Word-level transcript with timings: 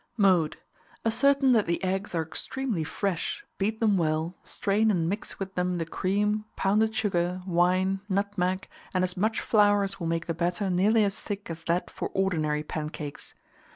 Mode. 0.17 0.57
Ascertain 1.05 1.51
that 1.51 1.67
the 1.67 1.83
eggs 1.83 2.15
are 2.15 2.23
extremely 2.23 2.83
fresh, 2.83 3.45
beat 3.59 3.79
them 3.79 3.97
well, 3.99 4.35
strain 4.43 4.89
and 4.89 5.07
mix 5.07 5.37
with 5.37 5.53
them 5.53 5.77
the 5.77 5.85
cream, 5.85 6.43
pounded 6.55 6.95
sugar, 6.95 7.43
wine, 7.45 7.99
nutmeg, 8.09 8.67
and 8.95 9.03
as 9.03 9.15
much 9.15 9.41
flour 9.41 9.83
as 9.83 9.99
will 9.99 10.07
make 10.07 10.25
the 10.25 10.33
batter 10.33 10.71
nearly 10.71 11.03
as 11.03 11.19
thick 11.21 11.51
as 11.51 11.65
that 11.65 11.91
for 11.91 12.09
ordinary 12.15 12.63
pancakes. 12.63 13.35